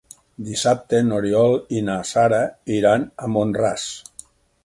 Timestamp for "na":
1.89-1.99